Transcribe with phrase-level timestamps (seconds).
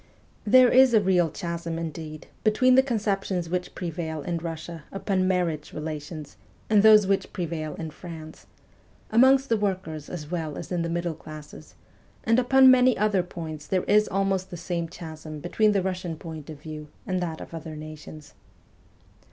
[0.47, 5.73] There is a real chasm indeed between the conceptions which prevail in Russia upon marriage
[5.73, 6.37] relations
[6.71, 8.47] and those which prevail WESTERN EUROPE 219 in France:
[9.11, 11.75] amongst the workers as well as in the middle classes;
[12.23, 16.49] and upon many other points there is almost the same chasm between the Russian point
[16.49, 18.33] of view and that of other nations.